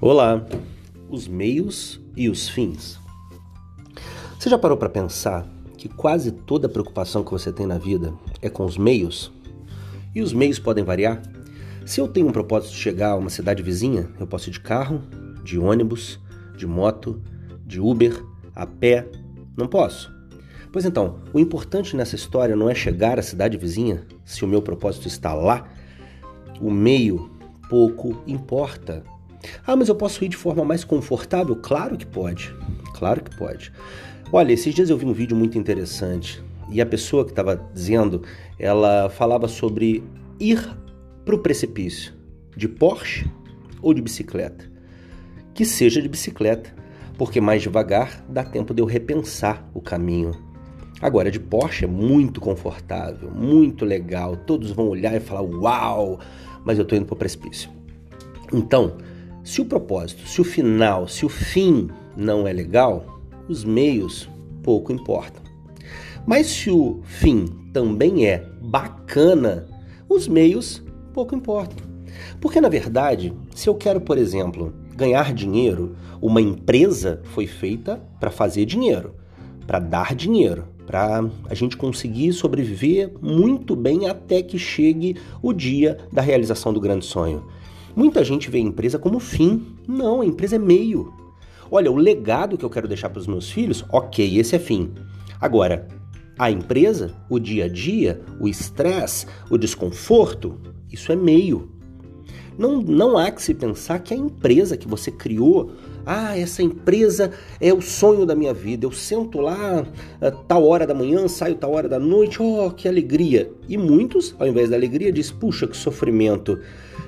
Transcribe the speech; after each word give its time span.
Olá, 0.00 0.46
os 1.10 1.26
meios 1.26 2.00
e 2.16 2.28
os 2.28 2.48
fins. 2.48 3.00
Você 4.38 4.48
já 4.48 4.56
parou 4.56 4.76
para 4.76 4.88
pensar 4.88 5.44
que 5.76 5.88
quase 5.88 6.30
toda 6.30 6.68
preocupação 6.68 7.24
que 7.24 7.32
você 7.32 7.52
tem 7.52 7.66
na 7.66 7.78
vida 7.78 8.14
é 8.40 8.48
com 8.48 8.64
os 8.64 8.78
meios? 8.78 9.32
E 10.14 10.22
os 10.22 10.32
meios 10.32 10.60
podem 10.60 10.84
variar? 10.84 11.20
Se 11.84 12.00
eu 12.00 12.06
tenho 12.06 12.28
um 12.28 12.32
propósito 12.32 12.74
de 12.74 12.78
chegar 12.78 13.10
a 13.10 13.16
uma 13.16 13.28
cidade 13.28 13.60
vizinha, 13.60 14.08
eu 14.20 14.26
posso 14.28 14.48
ir 14.48 14.52
de 14.52 14.60
carro, 14.60 15.02
de 15.42 15.58
ônibus, 15.58 16.20
de 16.56 16.64
moto, 16.64 17.20
de 17.66 17.80
Uber, 17.80 18.24
a 18.54 18.64
pé. 18.64 19.04
Não 19.56 19.66
posso. 19.66 20.14
Pois 20.70 20.84
então, 20.84 21.18
o 21.32 21.40
importante 21.40 21.96
nessa 21.96 22.14
história 22.14 22.54
não 22.54 22.70
é 22.70 22.74
chegar 22.74 23.18
à 23.18 23.22
cidade 23.22 23.56
vizinha, 23.56 24.06
se 24.24 24.44
o 24.44 24.48
meu 24.48 24.62
propósito 24.62 25.08
está 25.08 25.34
lá. 25.34 25.68
O 26.60 26.70
meio 26.70 27.32
pouco 27.68 28.22
importa. 28.28 29.02
Ah, 29.66 29.76
mas 29.76 29.88
eu 29.88 29.94
posso 29.94 30.24
ir 30.24 30.28
de 30.28 30.36
forma 30.36 30.64
mais 30.64 30.84
confortável? 30.84 31.56
Claro 31.56 31.96
que 31.96 32.06
pode. 32.06 32.54
Claro 32.94 33.22
que 33.22 33.36
pode. 33.36 33.72
Olha, 34.32 34.52
esses 34.52 34.74
dias 34.74 34.90
eu 34.90 34.98
vi 34.98 35.06
um 35.06 35.12
vídeo 35.12 35.36
muito 35.36 35.56
interessante 35.56 36.42
e 36.70 36.80
a 36.80 36.86
pessoa 36.86 37.24
que 37.24 37.30
estava 37.30 37.56
dizendo, 37.72 38.22
ela 38.58 39.08
falava 39.08 39.48
sobre 39.48 40.04
ir 40.38 40.76
para 41.24 41.34
o 41.34 41.38
precipício 41.38 42.12
de 42.56 42.68
Porsche 42.68 43.30
ou 43.80 43.94
de 43.94 44.02
bicicleta. 44.02 44.70
Que 45.54 45.64
seja 45.64 46.02
de 46.02 46.08
bicicleta, 46.08 46.74
porque 47.16 47.40
mais 47.40 47.62
devagar 47.62 48.24
dá 48.28 48.44
tempo 48.44 48.74
de 48.74 48.82
eu 48.82 48.86
repensar 48.86 49.68
o 49.72 49.80
caminho. 49.80 50.32
Agora, 51.00 51.30
de 51.30 51.40
Porsche 51.40 51.84
é 51.84 51.88
muito 51.88 52.40
confortável, 52.40 53.30
muito 53.30 53.84
legal, 53.84 54.36
todos 54.36 54.70
vão 54.70 54.88
olhar 54.88 55.14
e 55.14 55.20
falar: 55.20 55.42
Uau! 55.42 56.18
Mas 56.64 56.76
eu 56.76 56.82
estou 56.82 56.98
indo 56.98 57.06
para 57.06 57.14
o 57.14 57.18
precipício. 57.18 57.70
Então, 58.52 58.98
se 59.48 59.62
o 59.62 59.64
propósito, 59.64 60.28
se 60.28 60.42
o 60.42 60.44
final, 60.44 61.08
se 61.08 61.24
o 61.24 61.28
fim 61.30 61.88
não 62.14 62.46
é 62.46 62.52
legal, 62.52 63.18
os 63.48 63.64
meios 63.64 64.28
pouco 64.62 64.92
importam. 64.92 65.42
Mas 66.26 66.48
se 66.48 66.70
o 66.70 67.00
fim 67.02 67.46
também 67.72 68.26
é 68.26 68.44
bacana, 68.60 69.66
os 70.06 70.28
meios 70.28 70.84
pouco 71.14 71.34
importam. 71.34 71.88
Porque 72.38 72.60
na 72.60 72.68
verdade, 72.68 73.32
se 73.54 73.70
eu 73.70 73.74
quero, 73.74 74.02
por 74.02 74.18
exemplo, 74.18 74.74
ganhar 74.94 75.32
dinheiro, 75.32 75.96
uma 76.20 76.42
empresa 76.42 77.22
foi 77.32 77.46
feita 77.46 78.02
para 78.20 78.30
fazer 78.30 78.66
dinheiro, 78.66 79.14
para 79.66 79.78
dar 79.78 80.14
dinheiro, 80.14 80.66
para 80.86 81.24
a 81.48 81.54
gente 81.54 81.74
conseguir 81.74 82.34
sobreviver 82.34 83.14
muito 83.22 83.74
bem 83.74 84.10
até 84.10 84.42
que 84.42 84.58
chegue 84.58 85.16
o 85.40 85.54
dia 85.54 85.96
da 86.12 86.20
realização 86.20 86.70
do 86.70 86.80
grande 86.80 87.06
sonho. 87.06 87.46
Muita 87.94 88.24
gente 88.24 88.50
vê 88.50 88.58
a 88.58 88.62
empresa 88.62 88.98
como 88.98 89.18
fim. 89.18 89.76
Não, 89.86 90.20
a 90.20 90.26
empresa 90.26 90.56
é 90.56 90.58
meio. 90.58 91.12
Olha, 91.70 91.90
o 91.90 91.96
legado 91.96 92.56
que 92.56 92.64
eu 92.64 92.70
quero 92.70 92.88
deixar 92.88 93.10
para 93.10 93.20
os 93.20 93.26
meus 93.26 93.50
filhos, 93.50 93.84
ok, 93.90 94.38
esse 94.38 94.56
é 94.56 94.58
fim. 94.58 94.92
Agora, 95.40 95.86
a 96.38 96.50
empresa, 96.50 97.14
o 97.28 97.38
dia 97.38 97.64
a 97.64 97.68
dia, 97.68 98.20
o 98.40 98.48
estresse, 98.48 99.26
o 99.50 99.58
desconforto, 99.58 100.58
isso 100.90 101.12
é 101.12 101.16
meio. 101.16 101.77
Não, 102.58 102.82
não 102.82 103.16
há 103.16 103.30
que 103.30 103.40
se 103.40 103.54
pensar 103.54 104.00
que 104.00 104.12
a 104.12 104.16
empresa 104.16 104.76
que 104.76 104.88
você 104.88 105.12
criou, 105.12 105.70
ah, 106.04 106.36
essa 106.36 106.60
empresa 106.60 107.30
é 107.60 107.72
o 107.72 107.80
sonho 107.80 108.26
da 108.26 108.34
minha 108.34 108.52
vida. 108.52 108.84
Eu 108.84 108.90
sento 108.90 109.40
lá 109.40 109.86
a 110.20 110.30
tal 110.32 110.66
hora 110.66 110.84
da 110.84 110.92
manhã, 110.92 111.28
saio 111.28 111.54
tal 111.54 111.72
hora 111.72 111.88
da 111.88 112.00
noite, 112.00 112.42
oh, 112.42 112.70
que 112.72 112.88
alegria. 112.88 113.48
E 113.68 113.78
muitos, 113.78 114.34
ao 114.40 114.48
invés 114.48 114.70
da 114.70 114.76
alegria, 114.76 115.12
diz, 115.12 115.30
puxa, 115.30 115.68
que 115.68 115.76
sofrimento. 115.76 116.58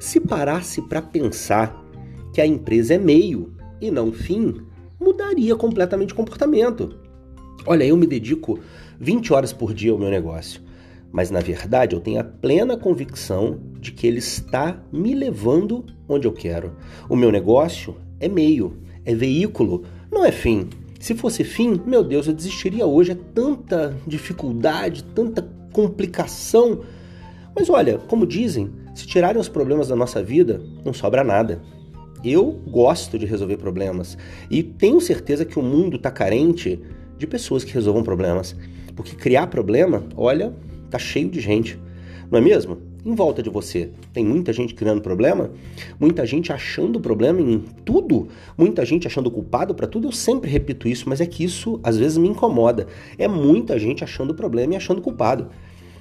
Se 0.00 0.18
parasse 0.18 0.82
para 0.82 1.00
pensar 1.00 1.80
que 2.34 2.40
a 2.40 2.46
empresa 2.46 2.94
é 2.94 2.98
meio 2.98 3.52
e 3.80 3.88
não 3.88 4.10
fim, 4.10 4.62
mudaria 4.98 5.54
completamente 5.54 6.12
o 6.12 6.16
comportamento. 6.16 6.96
Olha, 7.64 7.84
eu 7.84 7.96
me 7.96 8.06
dedico 8.06 8.58
20 8.98 9.32
horas 9.32 9.52
por 9.52 9.72
dia 9.72 9.92
ao 9.92 9.98
meu 9.98 10.10
negócio, 10.10 10.60
mas 11.12 11.30
na 11.30 11.40
verdade 11.40 11.94
eu 11.94 12.00
tenho 12.00 12.20
a 12.20 12.24
plena 12.24 12.76
convicção 12.76 13.58
de 13.80 13.92
que 13.92 14.06
ele 14.06 14.18
está 14.18 14.82
me 14.92 15.14
levando 15.14 15.84
onde 16.08 16.26
eu 16.26 16.32
quero. 16.32 16.76
O 17.08 17.16
meu 17.16 17.30
negócio 17.30 17.96
é 18.20 18.28
meio, 18.28 18.78
é 19.04 19.14
veículo, 19.14 19.84
não 20.10 20.24
é 20.24 20.32
fim. 20.32 20.68
Se 20.98 21.14
fosse 21.14 21.44
fim, 21.44 21.80
meu 21.86 22.02
Deus, 22.02 22.26
eu 22.26 22.32
desistiria 22.32 22.86
hoje. 22.86 23.12
É 23.12 23.16
tanta 23.34 23.96
dificuldade, 24.06 25.04
tanta 25.04 25.48
complicação. 25.72 26.80
Mas 27.54 27.70
olha, 27.70 27.98
como 27.98 28.26
dizem, 28.26 28.70
se 28.94 29.06
tirarem 29.06 29.40
os 29.40 29.48
problemas 29.48 29.88
da 29.88 29.96
nossa 29.96 30.22
vida, 30.22 30.60
não 30.84 30.92
sobra 30.92 31.22
nada. 31.22 31.62
Eu 32.24 32.50
gosto 32.66 33.18
de 33.18 33.26
resolver 33.26 33.56
problemas 33.58 34.16
e 34.50 34.62
tenho 34.62 35.00
certeza 35.00 35.44
que 35.44 35.58
o 35.58 35.62
mundo 35.62 35.96
está 35.96 36.10
carente 36.10 36.80
de 37.16 37.26
pessoas 37.26 37.62
que 37.62 37.72
resolvam 37.72 38.02
problemas. 38.02 38.56
Porque 38.96 39.14
criar 39.14 39.46
problema, 39.48 40.02
olha, 40.16 40.52
tá 40.96 40.98
cheio 40.98 41.28
de 41.28 41.40
gente. 41.40 41.78
Não 42.30 42.38
é 42.38 42.42
mesmo? 42.42 42.78
Em 43.04 43.14
volta 43.14 43.42
de 43.42 43.48
você 43.48 43.90
tem 44.12 44.24
muita 44.24 44.52
gente 44.52 44.74
criando 44.74 45.00
problema, 45.00 45.50
muita 46.00 46.26
gente 46.26 46.52
achando 46.52 46.98
problema 46.98 47.40
em 47.40 47.62
tudo, 47.84 48.28
muita 48.58 48.84
gente 48.84 49.06
achando 49.06 49.30
culpado 49.30 49.74
para 49.74 49.86
tudo. 49.86 50.08
Eu 50.08 50.12
sempre 50.12 50.50
repito 50.50 50.88
isso, 50.88 51.08
mas 51.08 51.20
é 51.20 51.26
que 51.26 51.44
isso 51.44 51.78
às 51.84 51.96
vezes 51.96 52.18
me 52.18 52.28
incomoda. 52.28 52.88
É 53.16 53.28
muita 53.28 53.78
gente 53.78 54.02
achando 54.02 54.34
problema 54.34 54.72
e 54.72 54.76
achando 54.76 55.00
culpado. 55.00 55.48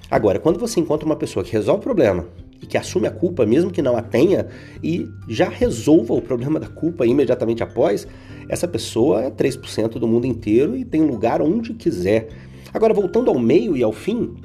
Agora, 0.09 0.39
quando 0.39 0.59
você 0.59 0.79
encontra 0.79 1.06
uma 1.06 1.16
pessoa 1.16 1.44
que 1.44 1.51
resolve 1.51 1.81
o 1.81 1.83
problema, 1.83 2.25
e 2.62 2.66
que 2.66 2.77
assume 2.77 3.06
a 3.06 3.12
culpa, 3.12 3.45
mesmo 3.45 3.69
que 3.69 3.81
não 3.81 3.97
a 3.97 4.01
tenha, 4.01 4.47
e 4.81 5.07
já 5.27 5.50
resolva 5.50 6.13
o 6.13 6.22
problema 6.22 6.59
da 6.59 6.67
culpa 6.67 7.06
imediatamente 7.06 7.62
após, 7.62 8.07
essa 8.47 8.67
pessoa 8.67 9.23
é 9.23 9.29
3% 9.29 10.00
do 10.00 10.07
mundo 10.07 10.25
inteiro 10.25 10.75
e 10.75 10.85
tem 10.85 11.01
lugar 11.01 11.41
onde 11.41 11.73
quiser. 11.73 12.29
Agora, 12.73 12.94
voltando 12.94 13.29
ao 13.29 13.38
meio 13.39 13.75
e 13.75 13.83
ao 13.83 13.91
fim, 13.91 14.35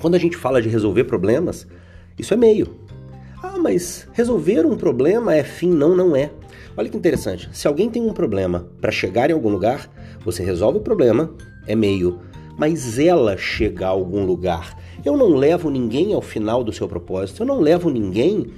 quando 0.00 0.14
a 0.14 0.18
gente 0.18 0.36
fala 0.36 0.62
de 0.62 0.68
resolver 0.68 1.04
problemas, 1.04 1.66
isso 2.18 2.34
é 2.34 2.36
meio. 2.36 2.68
Ah, 3.42 3.58
mas 3.58 4.08
resolver 4.12 4.64
um 4.64 4.76
problema 4.76 5.34
é 5.34 5.42
fim? 5.42 5.70
Não, 5.70 5.94
não 5.94 6.16
é. 6.16 6.30
Olha 6.76 6.88
que 6.88 6.96
interessante. 6.96 7.48
Se 7.52 7.66
alguém 7.66 7.90
tem 7.90 8.02
um 8.02 8.12
problema 8.12 8.68
para 8.80 8.90
chegar 8.90 9.30
em 9.30 9.32
algum 9.32 9.50
lugar, 9.50 9.90
você 10.24 10.42
resolve 10.42 10.78
o 10.78 10.82
problema, 10.82 11.32
é 11.66 11.74
meio. 11.74 12.20
Mas 12.58 12.98
ela 12.98 13.36
chega 13.36 13.86
a 13.86 13.90
algum 13.90 14.24
lugar 14.24 14.76
eu 15.06 15.16
não 15.16 15.28
levo 15.28 15.70
ninguém 15.70 16.12
ao 16.12 16.20
final 16.20 16.64
do 16.64 16.72
seu 16.72 16.88
propósito, 16.88 17.42
eu 17.42 17.46
não 17.46 17.60
levo 17.60 17.90
ninguém 17.90 18.48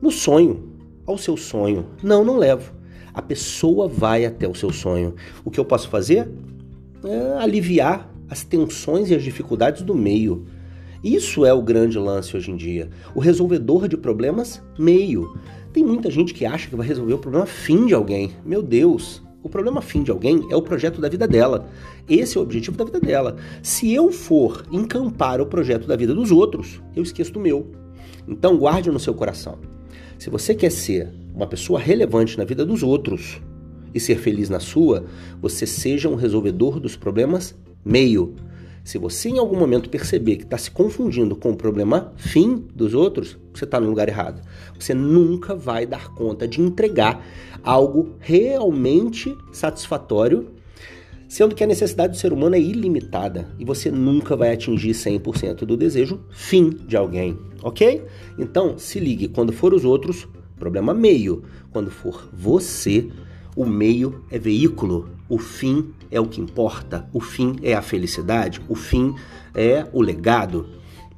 no 0.00 0.10
sonho, 0.10 0.68
ao 1.04 1.18
seu 1.18 1.36
sonho. 1.36 1.86
Não, 2.02 2.24
não 2.24 2.36
levo. 2.36 2.72
A 3.12 3.20
pessoa 3.20 3.88
vai 3.88 4.24
até 4.24 4.46
o 4.46 4.54
seu 4.54 4.72
sonho. 4.72 5.14
O 5.44 5.50
que 5.50 5.58
eu 5.58 5.64
posso 5.64 5.88
fazer 5.88 6.30
é 7.04 7.42
aliviar 7.42 8.08
as 8.28 8.44
tensões 8.44 9.10
e 9.10 9.14
as 9.14 9.22
dificuldades 9.22 9.82
do 9.82 9.94
meio. 9.94 10.44
Isso 11.02 11.44
é 11.44 11.52
o 11.52 11.62
grande 11.62 11.98
lance 11.98 12.36
hoje 12.36 12.50
em 12.50 12.56
dia. 12.56 12.88
O 13.14 13.20
resolvedor 13.20 13.86
de 13.88 13.96
problemas, 13.96 14.62
meio. 14.78 15.38
Tem 15.72 15.84
muita 15.84 16.10
gente 16.10 16.32
que 16.32 16.46
acha 16.46 16.68
que 16.68 16.76
vai 16.76 16.86
resolver 16.86 17.14
o 17.14 17.18
problema 17.18 17.46
fim 17.46 17.84
de 17.86 17.94
alguém. 17.94 18.32
Meu 18.44 18.62
Deus, 18.62 19.22
o 19.42 19.48
problema 19.50 19.82
fim 19.82 20.02
de 20.02 20.10
alguém 20.10 20.46
é 20.50 20.56
o 20.56 20.62
projeto 20.62 21.02
da 21.02 21.08
vida 21.10 21.28
dela. 21.28 21.68
Esse 22.08 22.38
é 22.38 22.40
o 22.40 22.42
objetivo 22.42 22.78
da 22.78 22.84
vida 22.84 22.98
dela. 22.98 23.36
Se 23.62 23.92
eu 23.92 24.10
for 24.10 24.64
encampar 24.72 25.38
o 25.42 25.46
projeto 25.46 25.86
da 25.86 25.94
vida 25.94 26.14
dos 26.14 26.32
outros, 26.32 26.80
eu 26.96 27.02
esqueço 27.02 27.32
do 27.32 27.40
meu. 27.40 27.70
Então 28.26 28.56
guarde 28.56 28.90
no 28.90 28.98
seu 28.98 29.12
coração. 29.12 29.58
Se 30.18 30.30
você 30.30 30.54
quer 30.54 30.70
ser 30.70 31.12
uma 31.34 31.46
pessoa 31.46 31.78
relevante 31.78 32.38
na 32.38 32.44
vida 32.44 32.64
dos 32.64 32.82
outros 32.82 33.42
e 33.92 34.00
ser 34.00 34.16
feliz 34.16 34.48
na 34.48 34.60
sua, 34.60 35.04
você 35.42 35.66
seja 35.66 36.08
um 36.08 36.14
resolvedor 36.14 36.80
dos 36.80 36.96
problemas 36.96 37.54
meio. 37.84 38.34
Se 38.84 38.98
você 38.98 39.30
em 39.30 39.38
algum 39.38 39.58
momento 39.58 39.88
perceber 39.88 40.36
que 40.36 40.44
está 40.44 40.58
se 40.58 40.70
confundindo 40.70 41.34
com 41.34 41.50
o 41.50 41.56
problema 41.56 42.12
fim 42.16 42.66
dos 42.74 42.92
outros, 42.92 43.38
você 43.52 43.64
está 43.64 43.80
no 43.80 43.88
lugar 43.88 44.08
errado. 44.08 44.42
Você 44.78 44.92
nunca 44.92 45.54
vai 45.54 45.86
dar 45.86 46.12
conta 46.14 46.46
de 46.46 46.60
entregar 46.60 47.24
algo 47.62 48.16
realmente 48.20 49.34
satisfatório, 49.52 50.50
sendo 51.26 51.54
que 51.54 51.64
a 51.64 51.66
necessidade 51.66 52.12
do 52.12 52.18
ser 52.18 52.32
humano 52.32 52.56
é 52.56 52.60
ilimitada 52.60 53.48
e 53.58 53.64
você 53.64 53.90
nunca 53.90 54.36
vai 54.36 54.52
atingir 54.52 54.90
100% 54.90 55.64
do 55.64 55.76
desejo 55.76 56.20
fim 56.30 56.68
de 56.68 56.96
alguém, 56.96 57.38
ok? 57.62 58.04
Então 58.38 58.76
se 58.76 59.00
ligue, 59.00 59.28
quando 59.28 59.52
for 59.52 59.72
os 59.72 59.84
outros, 59.84 60.28
problema 60.58 60.92
meio. 60.92 61.42
Quando 61.72 61.90
for 61.90 62.28
você, 62.32 63.08
o 63.56 63.64
meio 63.64 64.24
é 64.30 64.38
veículo, 64.38 65.10
o 65.28 65.38
fim 65.38 65.92
é 66.10 66.20
o 66.20 66.26
que 66.26 66.40
importa, 66.40 67.08
o 67.12 67.20
fim 67.20 67.56
é 67.62 67.74
a 67.74 67.82
felicidade, 67.82 68.60
o 68.68 68.74
fim 68.74 69.14
é 69.54 69.86
o 69.92 70.00
legado. 70.00 70.68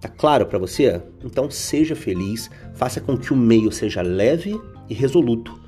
Tá 0.00 0.08
claro 0.08 0.46
para 0.46 0.58
você? 0.58 1.00
Então 1.24 1.50
seja 1.50 1.96
feliz, 1.96 2.50
faça 2.74 3.00
com 3.00 3.16
que 3.16 3.32
o 3.32 3.36
meio 3.36 3.72
seja 3.72 4.02
leve 4.02 4.60
e 4.88 4.94
resoluto 4.94 5.58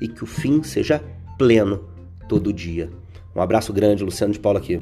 e 0.00 0.08
que 0.08 0.22
o 0.22 0.26
fim 0.26 0.62
seja 0.62 1.02
pleno 1.36 1.84
todo 2.28 2.52
dia. 2.52 2.90
Um 3.34 3.40
abraço 3.40 3.72
grande, 3.72 4.04
Luciano 4.04 4.32
de 4.32 4.38
Paula 4.38 4.58
aqui. 4.58 4.78